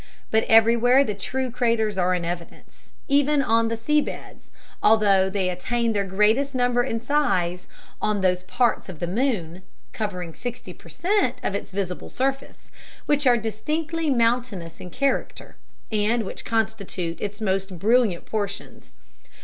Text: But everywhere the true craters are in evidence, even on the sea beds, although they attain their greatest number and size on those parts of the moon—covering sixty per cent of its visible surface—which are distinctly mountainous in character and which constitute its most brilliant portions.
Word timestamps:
But 0.31 0.45
everywhere 0.45 1.03
the 1.03 1.13
true 1.13 1.51
craters 1.51 1.95
are 1.95 2.15
in 2.15 2.25
evidence, 2.25 2.87
even 3.07 3.43
on 3.43 3.67
the 3.67 3.77
sea 3.77 4.01
beds, 4.01 4.49
although 4.81 5.29
they 5.29 5.47
attain 5.47 5.93
their 5.93 6.05
greatest 6.07 6.55
number 6.55 6.81
and 6.81 6.99
size 6.99 7.67
on 8.01 8.21
those 8.21 8.41
parts 8.41 8.89
of 8.89 8.97
the 8.97 9.05
moon—covering 9.05 10.33
sixty 10.33 10.73
per 10.73 10.89
cent 10.89 11.35
of 11.43 11.53
its 11.53 11.71
visible 11.71 12.09
surface—which 12.09 13.27
are 13.27 13.37
distinctly 13.37 14.09
mountainous 14.09 14.79
in 14.79 14.89
character 14.89 15.55
and 15.91 16.23
which 16.25 16.43
constitute 16.45 17.21
its 17.21 17.39
most 17.39 17.77
brilliant 17.77 18.25
portions. 18.25 18.95